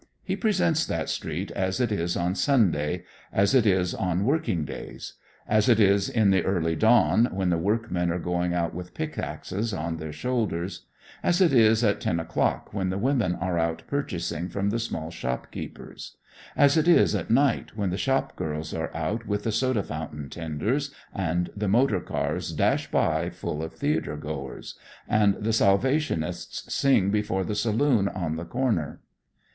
He 0.23 0.35
presents 0.35 0.83
that 0.87 1.09
street 1.09 1.51
as 1.51 1.79
it 1.79 1.91
is 1.91 2.17
on 2.17 2.33
Sunday, 2.33 3.03
as 3.31 3.53
it 3.53 3.67
is 3.67 3.93
on 3.93 4.25
working 4.25 4.65
days; 4.65 5.13
as 5.47 5.69
it 5.69 5.79
is 5.79 6.09
in 6.09 6.31
the 6.31 6.43
early 6.43 6.75
dawn 6.75 7.25
when 7.31 7.51
the 7.51 7.57
workmen 7.59 8.09
are 8.11 8.17
going 8.17 8.51
out 8.51 8.73
with 8.73 8.95
pickaxes 8.95 9.75
on 9.75 9.97
their 9.97 10.11
shoulders, 10.11 10.87
as 11.21 11.39
it 11.39 11.53
is 11.53 11.83
at 11.83 12.01
ten 12.01 12.19
o'clock 12.19 12.73
when 12.73 12.89
the 12.89 12.97
women 12.97 13.35
are 13.35 13.59
out 13.59 13.83
purchasing 13.85 14.49
from 14.49 14.71
the 14.71 14.79
small 14.79 15.11
shopkeepers, 15.11 16.17
as 16.57 16.77
it 16.77 16.87
is 16.87 17.13
at 17.13 17.29
night 17.29 17.77
when 17.77 17.91
the 17.91 17.95
shop 17.95 18.35
girls 18.35 18.73
are 18.73 18.89
out 18.97 19.27
with 19.27 19.43
the 19.43 19.51
soda 19.51 19.83
fountain 19.83 20.31
tenders 20.31 20.89
and 21.13 21.51
the 21.55 21.67
motor 21.67 21.99
cars 21.99 22.51
dash 22.53 22.89
by 22.89 23.29
full 23.29 23.61
of 23.61 23.71
theatre 23.75 24.17
goers, 24.17 24.79
and 25.07 25.35
the 25.35 25.53
Salvationists 25.53 26.73
sing 26.73 27.11
before 27.11 27.43
the 27.43 27.53
saloon 27.53 28.07
on 28.07 28.35
the 28.35 28.45
corner. 28.45 28.99